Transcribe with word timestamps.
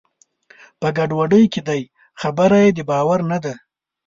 په 0.79 0.87
ګډوډۍ 0.97 1.43
کې 1.53 1.61
دی؛ 1.67 1.81
خبره 2.21 2.57
یې 2.65 2.69
د 2.77 2.79
باور 2.89 3.19
نه 3.31 3.37
ده. 3.43 3.53